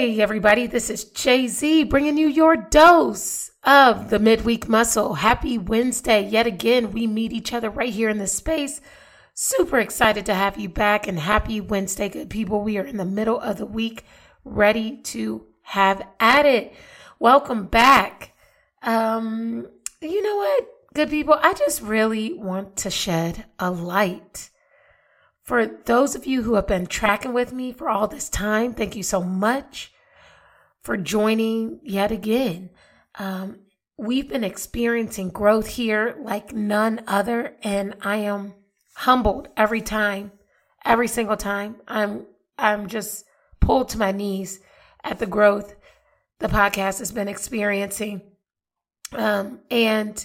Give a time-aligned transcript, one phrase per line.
[0.00, 5.12] Hey, everybody, this is Jay Z bringing you your dose of the midweek muscle.
[5.12, 6.22] Happy Wednesday.
[6.22, 8.80] Yet again, we meet each other right here in this space.
[9.34, 12.62] Super excited to have you back and happy Wednesday, good people.
[12.62, 14.06] We are in the middle of the week,
[14.42, 16.72] ready to have at it.
[17.18, 18.32] Welcome back.
[18.82, 19.66] Um,
[20.00, 21.36] you know what, good people?
[21.38, 24.48] I just really want to shed a light
[25.50, 28.94] for those of you who have been tracking with me for all this time, thank
[28.94, 29.90] you so much
[30.80, 32.70] for joining yet again.
[33.18, 33.58] Um,
[33.98, 38.54] we've been experiencing growth here like none other, and I am
[38.94, 40.30] humbled every time,
[40.84, 41.82] every single time.
[41.88, 43.24] I'm I'm just
[43.58, 44.60] pulled to my knees
[45.02, 45.74] at the growth
[46.38, 48.22] the podcast has been experiencing,
[49.14, 50.24] um, and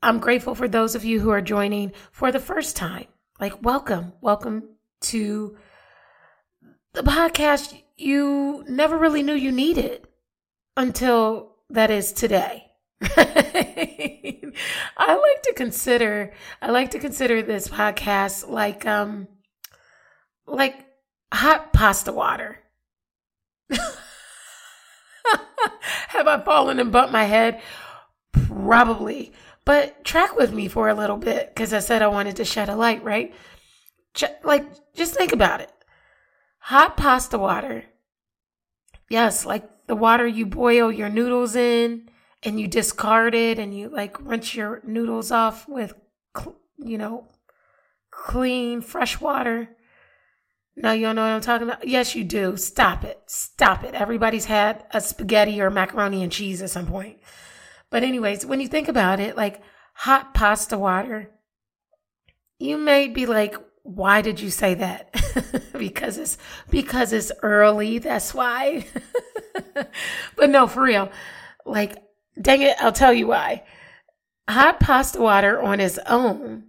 [0.00, 3.08] I'm grateful for those of you who are joining for the first time.
[3.40, 4.64] Like, welcome, welcome
[5.02, 5.56] to
[6.92, 10.08] the podcast you never really knew you needed
[10.76, 12.64] until that is today.
[13.00, 13.14] I
[14.98, 19.28] like to consider I like to consider this podcast like um
[20.44, 20.74] like
[21.32, 22.58] hot pasta water.
[26.08, 27.60] Have I fallen and bumped my head?
[28.32, 29.32] Probably.
[29.68, 32.70] But track with me for a little bit because I said I wanted to shed
[32.70, 33.34] a light, right?
[34.42, 35.70] like, just think about it.
[36.60, 37.84] Hot pasta water.
[39.10, 42.08] Yes, like the water you boil your noodles in
[42.42, 45.92] and you discard it and you like rinse your noodles off with,
[46.78, 47.28] you know,
[48.10, 49.68] clean, fresh water.
[50.76, 51.86] No, you don't know what I'm talking about?
[51.86, 52.56] Yes, you do.
[52.56, 53.20] Stop it.
[53.26, 53.94] Stop it.
[53.94, 57.18] Everybody's had a spaghetti or macaroni and cheese at some point.
[57.90, 59.62] But anyways, when you think about it, like
[59.94, 61.30] hot pasta water,
[62.58, 65.14] you may be like, why did you say that?
[65.78, 66.36] because it's
[66.68, 68.86] because it's early, that's why.
[70.36, 71.10] but no, for real.
[71.64, 72.02] Like,
[72.40, 73.64] dang it, I'll tell you why.
[74.48, 76.64] Hot pasta water on its own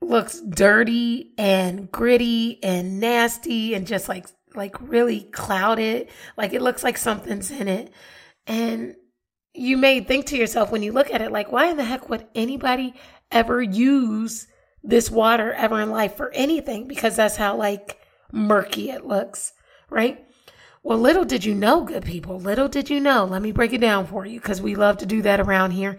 [0.00, 6.08] looks dirty and gritty and nasty and just like like really clouded.
[6.36, 7.92] Like it looks like something's in it.
[8.46, 8.96] And
[9.54, 12.08] you may think to yourself when you look at it, like, why in the heck
[12.08, 12.94] would anybody
[13.30, 14.46] ever use
[14.82, 16.86] this water ever in life for anything?
[16.86, 18.00] Because that's how like
[18.32, 19.52] murky it looks,
[19.88, 20.24] right?
[20.82, 23.24] Well, little did you know, good people, little did you know.
[23.24, 25.98] Let me break it down for you because we love to do that around here.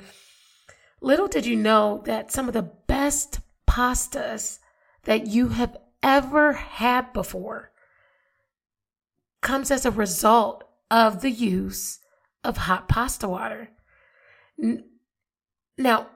[1.02, 4.60] Little did you know that some of the best pastas
[5.04, 7.72] that you have ever had before
[9.42, 12.00] comes as a result of the use
[12.44, 13.70] of hot pasta water.
[15.78, 16.08] Now,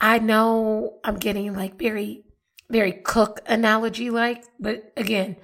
[0.00, 2.24] I know I'm getting like very,
[2.68, 5.36] very cook analogy like, but again,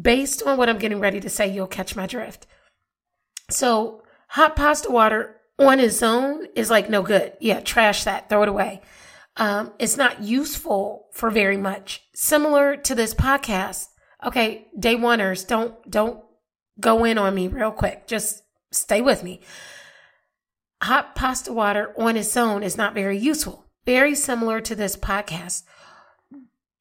[0.00, 2.46] based on what I'm getting ready to say, you'll catch my drift.
[3.50, 7.34] So, hot pasta water on its own is like no good.
[7.40, 8.82] Yeah, trash that, throw it away.
[9.36, 12.02] Um, it's not useful for very much.
[12.14, 13.88] Similar to this podcast.
[14.24, 16.22] Okay, day oneers, don't don't
[16.80, 18.06] go in on me real quick.
[18.06, 18.43] Just
[18.74, 19.40] stay with me.
[20.82, 23.64] Hot pasta water on its own is not very useful.
[23.86, 25.62] Very similar to this podcast.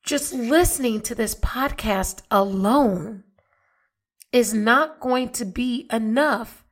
[0.04, 3.24] Just listening to this podcast alone
[4.32, 6.66] is not going to be enough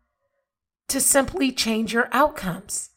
[0.89, 2.89] to simply change your outcomes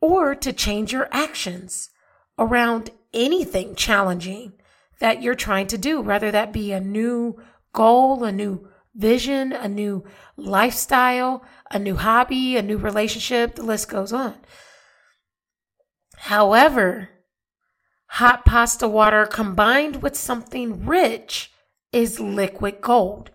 [0.00, 1.90] or to change your actions
[2.38, 4.52] around anything challenging
[5.00, 7.40] that you're trying to do, whether that be a new
[7.72, 10.04] goal, a new vision, a new
[10.36, 14.34] lifestyle, a new hobby, a new relationship, the list goes on.
[16.16, 17.10] However,
[18.06, 21.50] hot pasta water combined with something rich
[21.92, 23.30] is liquid gold.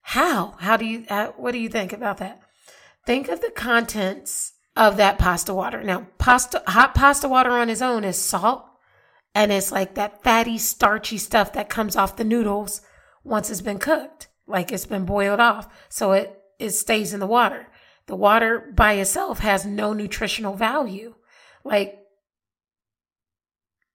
[0.00, 0.56] How?
[0.58, 2.40] How do you, uh, what do you think about that?
[3.06, 5.82] Think of the contents of that pasta water.
[5.82, 8.64] Now, pasta, hot pasta water on its own is salt
[9.34, 12.80] and it's like that fatty, starchy stuff that comes off the noodles
[13.22, 15.66] once it's been cooked like it's been boiled off.
[15.88, 17.66] So it, it stays in the water.
[18.06, 21.14] The water by itself has no nutritional value.
[21.64, 21.98] Like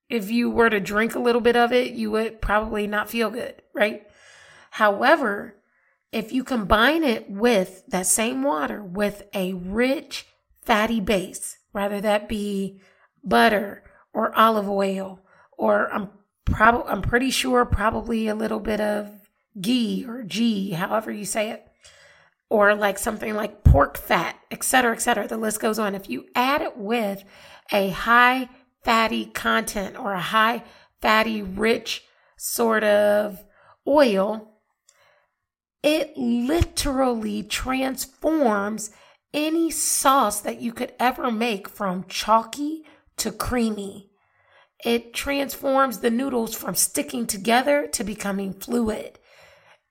[0.09, 3.29] if you were to drink a little bit of it, you would probably not feel
[3.29, 4.07] good, right?
[4.71, 5.55] However,
[6.11, 10.25] if you combine it with that same water with a rich
[10.61, 12.81] fatty base, whether that be
[13.23, 13.83] butter
[14.13, 15.19] or olive oil,
[15.57, 16.09] or I'm
[16.45, 19.26] probably I'm pretty sure probably a little bit of
[19.61, 21.63] ghee or G, however you say it.
[22.49, 25.27] or like something like pork fat, et cetera, et cetera.
[25.27, 25.95] The list goes on.
[25.95, 27.23] If you add it with
[27.71, 28.49] a high
[28.83, 30.63] fatty content or a high
[31.01, 32.03] fatty, rich
[32.37, 33.43] sort of
[33.87, 34.53] oil,
[35.83, 38.91] it literally transforms
[39.33, 42.83] any sauce that you could ever make from chalky
[43.17, 44.09] to creamy.
[44.85, 49.19] It transforms the noodles from sticking together to becoming fluid.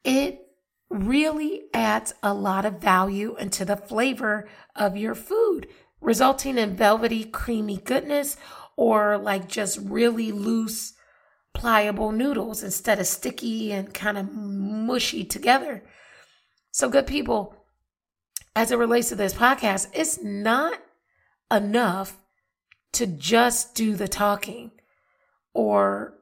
[0.07, 0.47] It
[0.89, 5.67] really adds a lot of value into the flavor of your food,
[6.01, 8.37] resulting in velvety, creamy goodness
[8.77, 10.95] or like just really loose,
[11.55, 15.83] pliable noodles instead of sticky and kind of mushy together.
[16.71, 17.57] So, good people,
[18.55, 20.79] as it relates to this podcast, it's not
[21.51, 22.17] enough
[22.93, 24.71] to just do the talking
[25.53, 26.15] or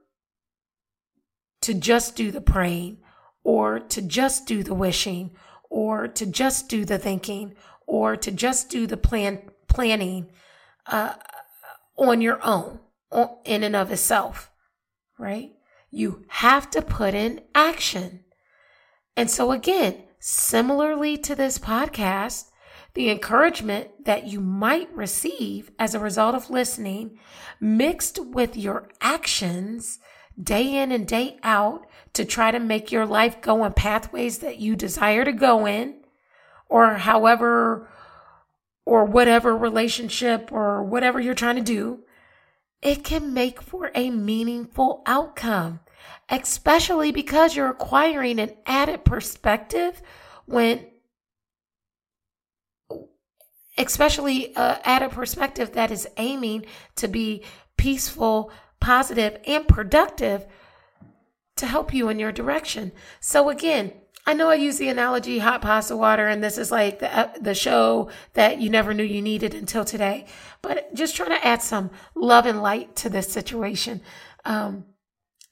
[1.60, 2.98] to just do the praying
[3.44, 5.30] or to just do the wishing
[5.70, 7.54] or to just do the thinking
[7.86, 10.30] or to just do the plan planning
[10.86, 11.14] uh,
[11.96, 12.80] on your own
[13.44, 14.50] in and of itself
[15.18, 15.52] right?
[15.90, 18.24] You have to put in action.
[19.16, 22.46] And so again similarly to this podcast
[22.94, 27.18] the encouragement that you might receive as a result of listening
[27.60, 29.98] mixed with your actions
[30.40, 34.58] day in and day out to try to make your life go in pathways that
[34.58, 35.94] you desire to go in,
[36.68, 37.88] or however,
[38.84, 42.00] or whatever relationship or whatever you're trying to do,
[42.82, 45.80] it can make for a meaningful outcome,
[46.28, 50.02] especially because you're acquiring an added perspective
[50.44, 50.86] when
[53.76, 56.64] especially uh, added perspective that is aiming
[56.94, 57.42] to be
[57.76, 58.52] peaceful
[58.84, 60.46] positive, and productive
[61.56, 62.92] to help you in your direction.
[63.20, 63.92] So again,
[64.26, 67.30] I know I use the analogy hot pasta water, and this is like the uh,
[67.40, 70.26] the show that you never knew you needed until today.
[70.62, 74.00] But just trying to add some love and light to this situation,
[74.44, 74.84] um,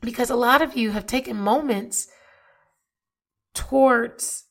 [0.01, 2.09] because a lot of you have taken moments
[3.55, 4.45] towards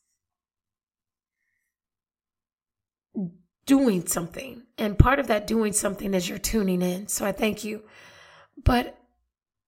[3.65, 7.07] doing something, and part of that doing something is you're tuning in.
[7.07, 7.83] So I thank you
[8.63, 8.97] but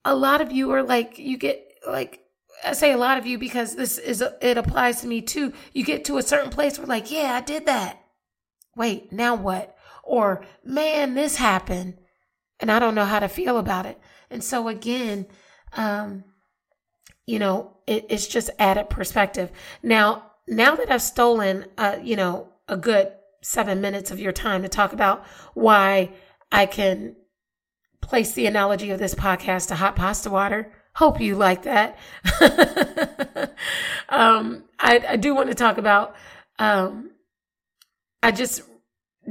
[0.06, 2.22] a lot of you are like, you get like,
[2.66, 5.54] I say a lot of you because this is, it applies to me too.
[5.74, 8.02] You get to a certain place where like, yeah, I did that.
[8.76, 9.76] Wait, now what?
[10.04, 11.98] Or man, this happened
[12.60, 14.00] and I don't know how to feel about it.
[14.30, 15.28] And so again,
[15.74, 16.24] um,
[17.26, 19.52] you know, it, it's just added perspective.
[19.82, 23.12] Now, now that I've stolen, uh, you know, a good
[23.42, 26.12] seven minutes of your time to talk about why
[26.52, 27.16] I can
[28.04, 30.72] place the analogy of this podcast to hot pasta water.
[30.96, 31.98] Hope you like that.
[34.10, 36.16] um, I, I, do want to talk about,
[36.60, 37.12] um,
[38.22, 38.62] I just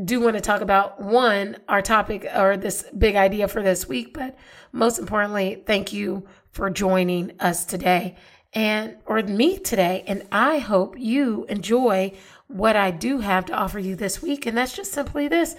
[0.04, 4.14] do want to talk about one, our topic or this big idea for this week,
[4.14, 4.36] but
[4.72, 8.16] most importantly, thank you for joining us today
[8.52, 10.02] and or me today.
[10.06, 12.12] And I hope you enjoy
[12.48, 14.46] what I do have to offer you this week.
[14.46, 15.54] And that's just simply this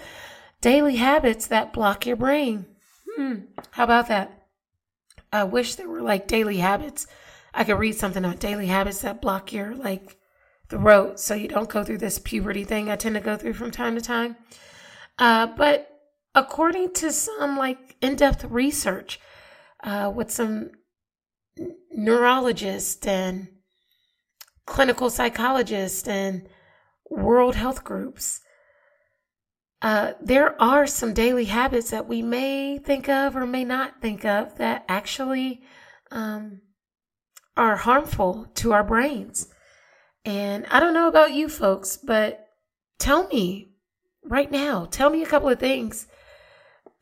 [0.60, 2.66] daily habits that block your brain.
[3.16, 3.34] Hmm.
[3.70, 4.46] How about that?
[5.32, 7.06] I wish there were like daily habits.
[7.52, 10.16] I could read something on daily habits that block your like
[10.68, 13.70] throat so you don't go through this puberty thing I tend to go through from
[13.70, 14.36] time to time.
[15.18, 15.90] Uh, but
[16.34, 19.20] according to some like in-depth research
[19.82, 20.70] uh, with some
[21.92, 23.48] neurologists and
[24.66, 26.48] clinical psychologists and
[27.10, 28.40] world health groups
[29.84, 34.24] uh, there are some daily habits that we may think of or may not think
[34.24, 35.60] of that actually
[36.10, 36.62] um,
[37.54, 39.48] are harmful to our brains.
[40.24, 42.48] And I don't know about you folks, but
[42.98, 43.74] tell me
[44.24, 46.06] right now, tell me a couple of things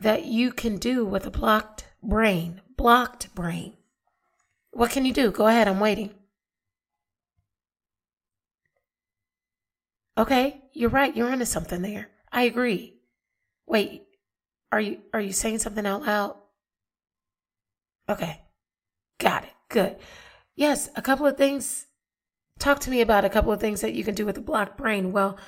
[0.01, 2.63] that you can do with a blocked brain.
[2.77, 3.75] Blocked brain.
[4.73, 5.31] What can you do?
[5.31, 6.15] Go ahead, I'm waiting.
[10.19, 12.09] Okay, you're right, you're onto something there.
[12.33, 12.97] I agree.
[13.67, 14.05] Wait,
[14.73, 16.37] are you are you saying something out loud?
[18.09, 18.41] Okay.
[19.19, 19.53] Got it.
[19.69, 19.97] Good.
[20.57, 21.87] Yes, a couple of things.
[22.59, 24.77] Talk to me about a couple of things that you can do with a blocked
[24.77, 25.13] brain.
[25.13, 25.39] Well,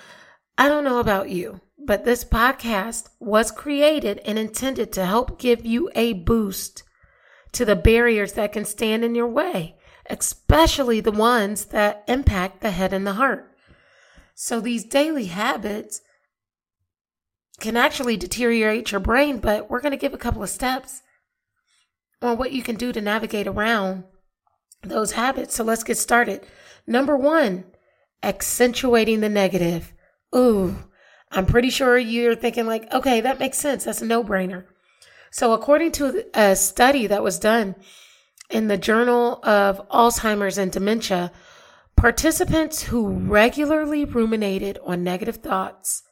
[0.57, 5.67] I don't know about you, but this podcast was created and intended to help give
[5.67, 6.83] you a boost
[7.53, 9.77] to the barriers that can stand in your way,
[10.09, 13.51] especially the ones that impact the head and the heart.
[14.35, 16.01] So these daily habits
[17.61, 21.03] can actually deteriorate your brain, but we're going to give a couple of steps
[22.21, 24.05] on what you can do to navigate around
[24.83, 25.55] those habits.
[25.55, 26.47] So let's get started.
[26.87, 27.65] Number one,
[28.23, 29.93] accentuating the negative.
[30.35, 30.77] Ooh,
[31.31, 33.85] I'm pretty sure you're thinking, like, okay, that makes sense.
[33.85, 34.65] That's a no brainer.
[35.31, 37.75] So, according to a study that was done
[38.51, 41.33] in the Journal of Alzheimer's and Dementia,
[41.97, 46.03] participants who regularly ruminated on negative thoughts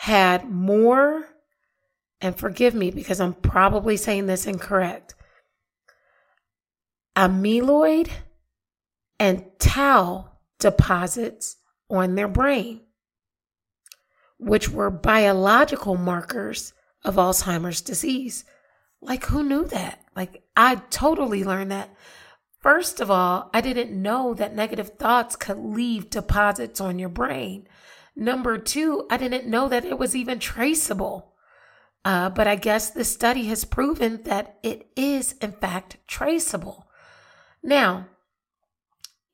[0.00, 1.26] had more,
[2.20, 5.16] and forgive me because I'm probably saying this incorrect,
[7.16, 8.08] amyloid
[9.18, 11.56] and tau deposits
[11.90, 12.82] on their brain,
[14.38, 16.72] which were biological markers
[17.04, 18.44] of Alzheimer's disease.
[19.00, 20.04] Like, who knew that?
[20.14, 21.92] Like, I totally learned that.
[22.60, 27.66] First of all, I didn't know that negative thoughts could leave deposits on your brain.
[28.18, 31.36] Number two, I didn't know that it was even traceable.
[32.04, 36.88] Uh, but I guess this study has proven that it is, in fact, traceable.
[37.62, 38.08] Now,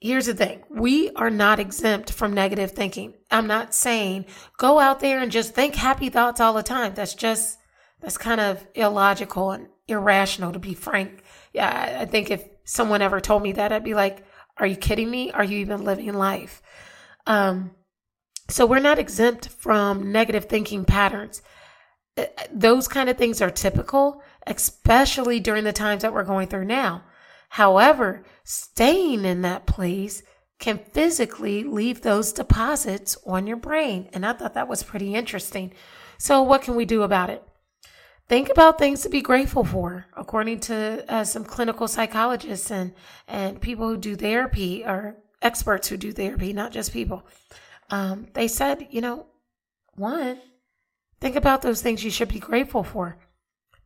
[0.01, 3.15] here's the thing we are not exempt from negative thinking.
[3.31, 4.27] I'm not saying
[4.59, 6.93] go out there and just think happy thoughts all the time.
[6.95, 7.59] That's just,
[8.01, 11.23] that's kind of illogical and irrational, to be frank.
[11.55, 14.27] Yeah, I think if someone ever told me that, I'd be like,
[14.59, 15.31] are you kidding me?
[15.33, 16.61] Are you even living life?
[17.27, 17.71] Um,
[18.55, 21.43] so we're not exempt from negative thinking patterns.
[22.17, 26.67] Uh, those kind of things are typical, especially during the times that we're going through
[26.67, 27.03] now.
[27.49, 30.23] However, staying in that place
[30.61, 34.09] can physically leave those deposits on your brain.
[34.13, 35.73] And I thought that was pretty interesting.
[36.17, 37.43] So, what can we do about it?
[38.29, 42.95] Think about things to be grateful for, according to uh, some clinical psychologists and,
[43.27, 47.27] and people who do therapy or experts who do therapy, not just people.
[47.95, 49.27] Um, they said, you know,
[49.95, 50.41] one,
[51.21, 53.21] think about those things you should be grateful for.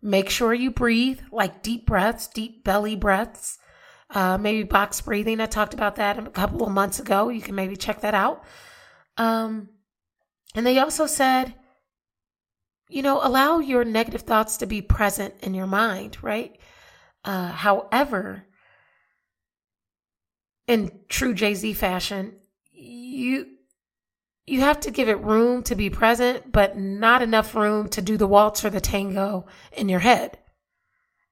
[0.00, 3.58] Make sure you breathe like deep breaths, deep belly breaths,
[4.08, 5.42] uh, maybe box breathing.
[5.42, 7.28] I talked about that a couple of months ago.
[7.28, 8.44] You can maybe check that out.
[9.18, 9.68] Um,
[10.54, 11.52] and they also said,
[12.88, 16.58] you know, allow your negative thoughts to be present in your mind, right?
[17.26, 18.44] Uh, however,
[20.66, 22.36] in true Jay Z fashion,
[22.72, 23.57] you
[24.48, 28.16] you have to give it room to be present, but not enough room to do
[28.16, 30.38] the waltz or the tango in your head.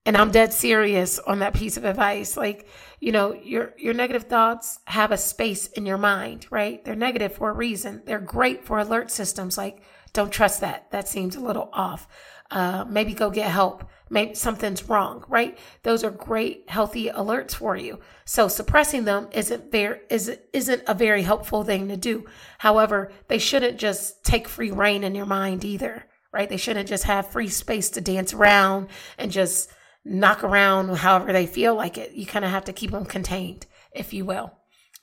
[0.04, 2.36] And I'm dead serious on that piece of advice.
[2.36, 2.68] Like,
[3.00, 6.84] you know, your your negative thoughts have a space in your mind, right?
[6.84, 8.02] They're negative for a reason.
[8.06, 9.58] They're great for alert systems.
[9.58, 9.82] Like,
[10.12, 10.90] don't trust that.
[10.92, 12.06] That seems a little off.
[12.50, 13.84] Uh, maybe go get help.
[14.08, 15.58] Maybe something's wrong, right?
[15.82, 17.98] Those are great, healthy alerts for you.
[18.24, 22.24] So suppressing them isn't very is isn't a very helpful thing to do.
[22.58, 26.48] However, they shouldn't just take free reign in your mind either, right?
[26.48, 29.70] They shouldn't just have free space to dance around and just
[30.04, 32.12] knock around however they feel like it.
[32.12, 34.52] You kind of have to keep them contained, if you will.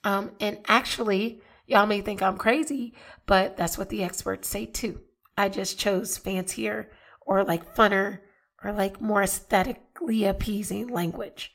[0.06, 2.94] Um, and actually, y'all may think I'm crazy,
[3.26, 5.02] but that's what the experts say too.
[5.38, 6.90] I just chose fancier
[7.26, 8.20] or like funner
[8.64, 11.54] or like more aesthetically appeasing language.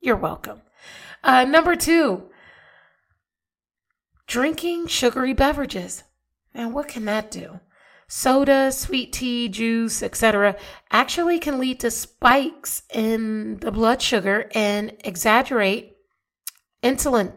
[0.00, 0.62] You're welcome.
[1.22, 2.30] Uh, number two,
[4.26, 6.04] drinking sugary beverages.
[6.54, 7.60] Now, what can that do?
[8.08, 10.56] Soda, sweet tea, juice, etc.,
[10.90, 15.96] actually can lead to spikes in the blood sugar and exaggerate
[16.82, 17.32] insulin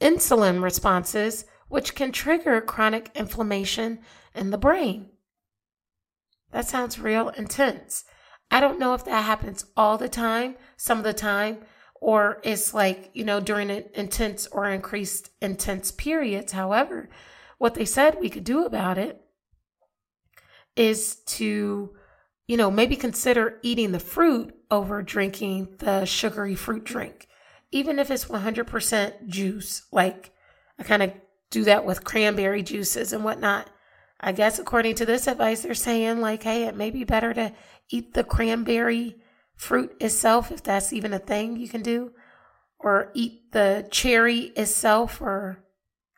[0.00, 4.00] insulin responses, which can trigger chronic inflammation
[4.34, 5.10] in the brain.
[6.52, 8.04] That sounds real intense.
[8.50, 11.58] I don't know if that happens all the time, some of the time,
[12.00, 16.52] or it's like, you know, during an intense or increased intense periods.
[16.52, 17.08] However,
[17.58, 19.20] what they said we could do about it
[20.76, 21.94] is to,
[22.46, 27.28] you know, maybe consider eating the fruit over drinking the sugary fruit drink,
[27.72, 29.86] even if it's 100% juice.
[29.90, 30.32] Like
[30.78, 31.12] I kind of
[31.50, 33.70] do that with cranberry juices and whatnot.
[34.20, 37.52] I guess according to this advice, they're saying like, hey, it may be better to
[37.90, 39.16] eat the cranberry
[39.54, 42.12] fruit itself, if that's even a thing you can do,
[42.78, 45.64] or eat the cherry itself or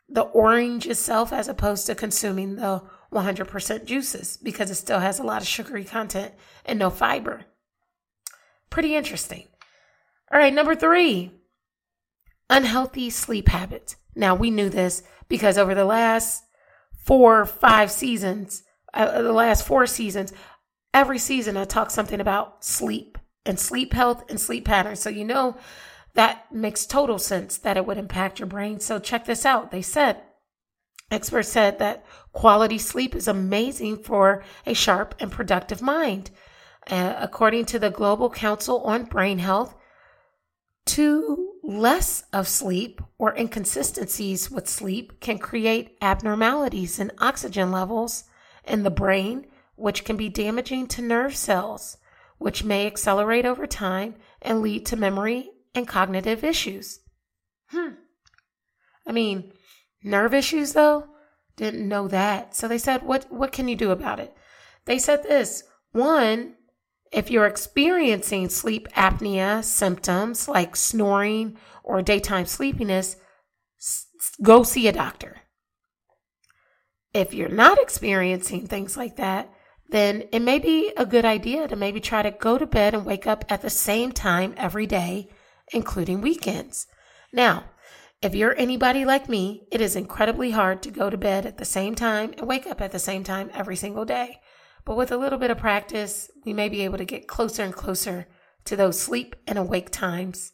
[0.07, 2.81] the orange itself as opposed to consuming the
[3.13, 6.33] 100% juices because it still has a lot of sugary content
[6.65, 7.45] and no fiber.
[8.69, 9.47] Pretty interesting.
[10.31, 11.31] All right, number three
[12.49, 13.95] unhealthy sleep habits.
[14.15, 16.43] Now, we knew this because over the last
[17.05, 18.63] four, five seasons,
[18.93, 20.33] uh, the last four seasons,
[20.93, 24.99] every season I talk something about sleep and sleep health and sleep patterns.
[24.99, 25.57] So you know
[26.13, 28.79] that makes total sense that it would impact your brain.
[28.79, 29.71] So check this out.
[29.71, 30.21] They said,
[31.11, 36.31] experts said that quality sleep is amazing for a sharp and productive mind.
[36.89, 39.75] Uh, according to the Global Council on Brain Health,
[40.85, 48.23] too less of sleep or inconsistencies with sleep can create abnormalities in oxygen levels
[48.63, 49.45] in the brain,
[49.75, 51.97] which can be damaging to nerve cells,
[52.39, 57.01] which may accelerate over time and lead to memory and cognitive issues.
[57.67, 57.93] Hmm.
[59.05, 59.53] I mean,
[60.03, 61.07] nerve issues though?
[61.55, 62.55] Didn't know that.
[62.55, 64.35] So they said, what, what can you do about it?
[64.85, 66.55] They said this one,
[67.11, 73.15] if you're experiencing sleep apnea symptoms like snoring or daytime sleepiness,
[74.43, 75.37] go see a doctor.
[77.13, 79.51] If you're not experiencing things like that,
[79.89, 83.05] then it may be a good idea to maybe try to go to bed and
[83.05, 85.29] wake up at the same time every day,
[85.73, 86.85] including weekends.
[87.33, 87.65] Now,
[88.21, 91.65] if you're anybody like me, it is incredibly hard to go to bed at the
[91.65, 94.41] same time and wake up at the same time every single day.
[94.85, 97.73] But with a little bit of practice, we may be able to get closer and
[97.73, 98.27] closer
[98.65, 100.51] to those sleep and awake times.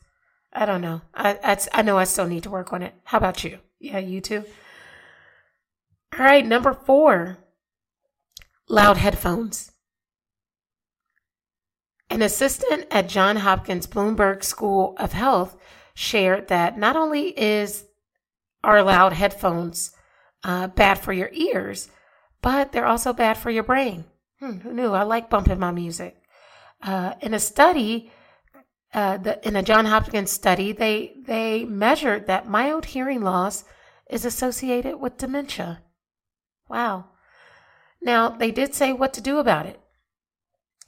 [0.51, 1.01] I don't know.
[1.13, 2.93] I, I, I know I still need to work on it.
[3.03, 3.59] How about you?
[3.79, 4.45] Yeah, you too.
[6.17, 7.37] All right, number four
[8.69, 9.71] loud headphones.
[12.09, 15.57] An assistant at John Hopkins Bloomberg School of Health
[15.93, 17.85] shared that not only is
[18.63, 19.91] our loud headphones
[20.43, 21.89] uh, bad for your ears,
[22.41, 24.05] but they're also bad for your brain.
[24.45, 24.91] Hmm, who knew?
[24.91, 26.21] I like bumping my music.
[26.83, 28.11] Uh, in a study,
[28.93, 33.63] uh, the, in a John Hopkins study, they they measured that mild hearing loss
[34.07, 35.81] is associated with dementia.
[36.69, 37.05] Wow.
[38.03, 39.79] Now they did say what to do about it.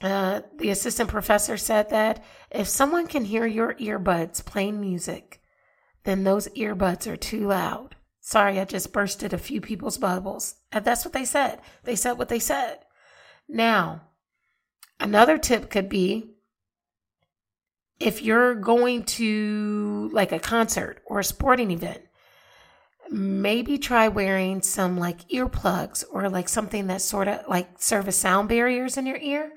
[0.00, 5.40] Uh, the assistant professor said that if someone can hear your earbuds playing music,
[6.04, 7.96] then those earbuds are too loud.
[8.20, 10.54] Sorry, I just bursted a few people's bubbles.
[10.70, 11.60] And that's what they said.
[11.82, 12.84] They said what they said.
[13.48, 14.02] Now,
[15.00, 16.34] another tip could be
[17.98, 22.02] if you're going to like a concert or a sporting event,
[23.10, 28.16] maybe try wearing some like earplugs or like something that sort of like serve as
[28.16, 29.52] sound barriers in your ear.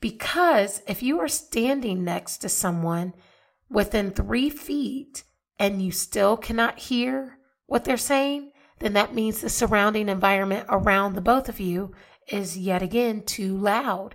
[0.00, 3.14] Because if you are standing next to someone
[3.68, 5.24] within three feet
[5.58, 11.14] and you still cannot hear what they're saying, then that means the surrounding environment around
[11.14, 11.92] the both of you
[12.30, 14.14] is yet again too loud.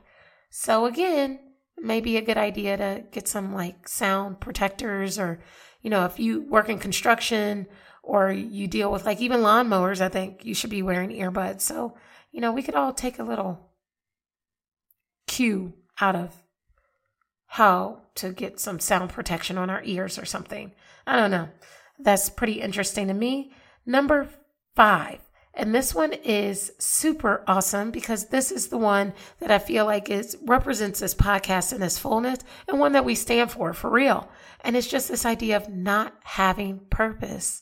[0.49, 1.39] So again,
[1.77, 5.39] maybe a good idea to get some like sound protectors or
[5.81, 7.67] you know, if you work in construction
[8.01, 11.61] or you deal with like even lawnmowers, I think you should be wearing earbuds.
[11.61, 11.95] So,
[12.31, 13.69] you know, we could all take a little
[15.27, 16.33] cue out of
[17.47, 20.71] how to get some sound protection on our ears or something.
[21.05, 21.49] I don't know.
[21.99, 23.53] That's pretty interesting to me.
[23.85, 24.29] Number
[24.75, 25.19] five.
[25.55, 30.09] And this one is super awesome because this is the one that I feel like
[30.09, 34.29] is represents this podcast in its fullness and one that we stand for for real.
[34.61, 37.61] And it's just this idea of not having purpose.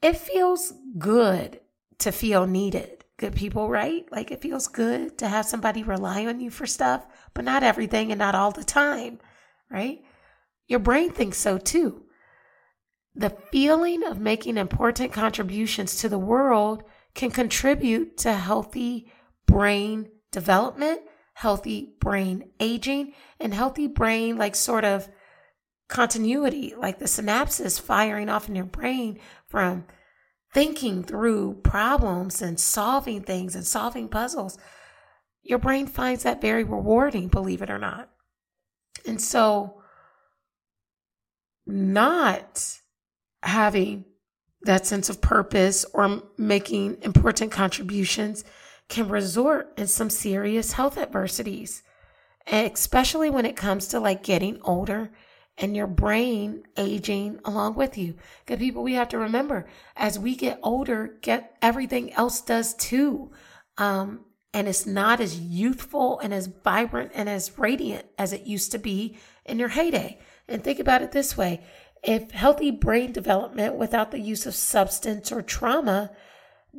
[0.00, 1.60] It feels good
[1.98, 3.04] to feel needed.
[3.16, 4.06] Good people, right?
[4.12, 8.12] Like it feels good to have somebody rely on you for stuff, but not everything
[8.12, 9.18] and not all the time,
[9.70, 10.04] right?
[10.68, 12.05] Your brain thinks so too.
[13.16, 19.10] The feeling of making important contributions to the world can contribute to healthy
[19.46, 21.00] brain development,
[21.32, 25.08] healthy brain aging, and healthy brain, like sort of
[25.88, 29.86] continuity, like the synapses firing off in your brain from
[30.52, 34.58] thinking through problems and solving things and solving puzzles.
[35.42, 38.10] Your brain finds that very rewarding, believe it or not.
[39.06, 39.80] And so,
[41.66, 42.80] not
[43.46, 44.04] having
[44.62, 48.44] that sense of purpose or making important contributions
[48.88, 51.82] can resort in some serious health adversities,
[52.46, 55.10] especially when it comes to like getting older
[55.58, 58.14] and your brain aging along with you.
[58.44, 63.30] Good people, we have to remember as we get older, get everything else does too.
[63.78, 64.20] Um,
[64.52, 68.78] and it's not as youthful and as vibrant and as radiant as it used to
[68.78, 70.18] be in your heyday.
[70.48, 71.60] And think about it this way
[72.06, 76.12] if healthy brain development without the use of substance or trauma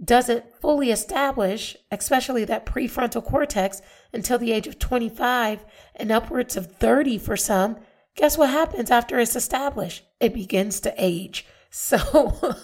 [0.02, 3.82] doesn't fully establish, especially that prefrontal cortex,
[4.14, 7.78] until the age of 25 and upwards of 30 for some,
[8.16, 10.06] guess what happens after it's established?
[10.20, 11.46] It begins to age.
[11.70, 11.98] So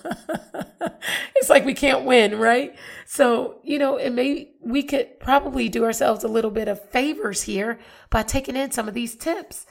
[1.36, 2.76] it's like we can't win, right?
[3.06, 7.43] So, you know, it may, we could probably do ourselves a little bit of favors
[7.43, 7.78] here
[8.10, 9.65] by taking in some of these tips.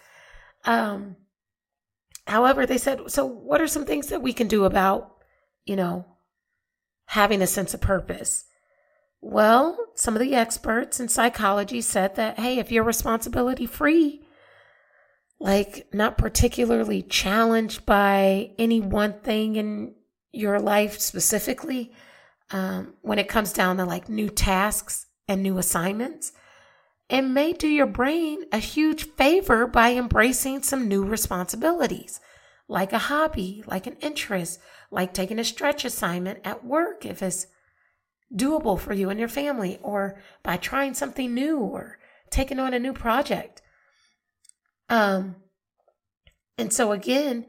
[0.64, 1.16] Um,
[2.26, 5.16] However, they said, so what are some things that we can do about,
[5.64, 6.06] you know,
[7.06, 8.44] having a sense of purpose?
[9.20, 14.26] Well, some of the experts in psychology said that, hey, if you're responsibility free,
[15.38, 19.94] like not particularly challenged by any one thing in
[20.32, 21.92] your life specifically,
[22.50, 26.32] um, when it comes down to like new tasks and new assignments,
[27.12, 32.20] it may do your brain a huge favor by embracing some new responsibilities,
[32.68, 34.58] like a hobby, like an interest,
[34.90, 37.48] like taking a stretch assignment at work if it's
[38.34, 41.98] doable for you and your family, or by trying something new or
[42.30, 43.60] taking on a new project.
[44.88, 45.36] Um,
[46.56, 47.44] and so again,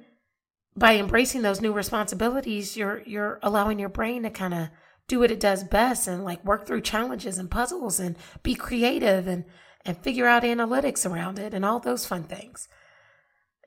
[0.76, 4.70] by embracing those new responsibilities, you're you're allowing your brain to kind of
[5.08, 9.28] do what it does best and like work through challenges and puzzles and be creative
[9.28, 9.46] and
[9.86, 12.70] and figure out analytics around it and all those fun things.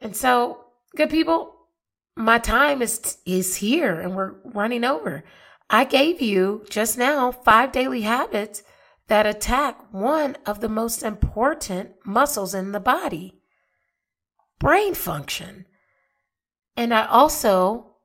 [0.01, 0.65] And so,
[0.97, 1.55] good people,
[2.17, 5.25] my time is is here and we're running over.
[5.69, 8.63] I gave you just now five daily habits
[9.09, 13.41] that attack one of the most important muscles in the body
[14.59, 15.67] brain function.
[16.77, 17.96] And I also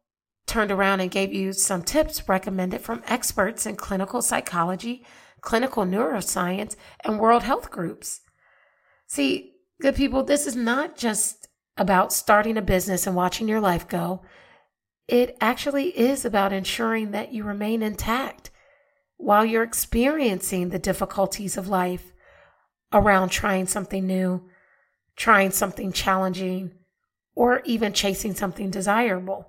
[0.48, 5.06] turned around and gave you some tips recommended from experts in clinical psychology,
[5.42, 8.22] clinical neuroscience, and World Health groups.
[9.08, 13.88] See, good people, this is not just about starting a business and watching your life
[13.88, 14.22] go.
[15.08, 18.52] It actually is about ensuring that you remain intact
[19.18, 22.12] while you're experiencing the difficulties of life
[22.94, 24.50] around trying something new
[25.16, 26.72] trying something challenging,
[27.36, 29.48] or even chasing something desirable.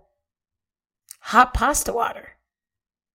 [1.26, 2.30] Hot pasta water.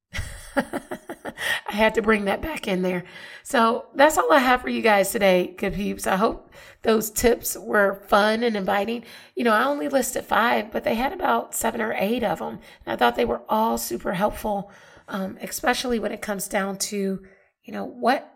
[0.55, 3.03] I had to bring that back in there.
[3.43, 6.07] So that's all I have for you guys today, good peeps.
[6.07, 6.51] I hope
[6.83, 9.03] those tips were fun and inviting.
[9.35, 12.59] You know, I only listed five, but they had about seven or eight of them.
[12.85, 14.71] And I thought they were all super helpful,
[15.07, 17.23] um, especially when it comes down to,
[17.63, 18.33] you know, what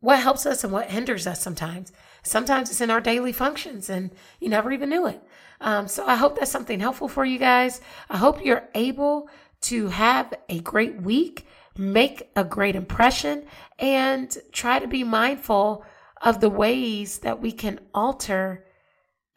[0.00, 1.90] what helps us and what hinders us sometimes.
[2.26, 4.10] Sometimes it's in our daily functions and
[4.40, 5.22] you never even knew it.
[5.60, 7.80] Um, so I hope that's something helpful for you guys.
[8.10, 9.28] I hope you're able
[9.62, 13.44] to have a great week, make a great impression,
[13.78, 15.84] and try to be mindful
[16.20, 18.64] of the ways that we can alter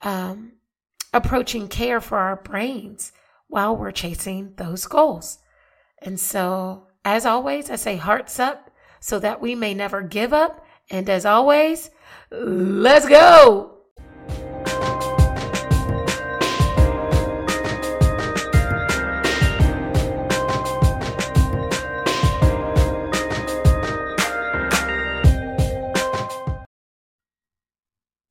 [0.02, 0.54] um,
[1.14, 3.12] approaching care for our brains
[3.48, 5.40] while we're chasing those goals.
[6.02, 10.66] And so, as always, I say hearts up so that we may never give up.
[10.90, 11.92] And as always,
[12.32, 13.79] Let's go.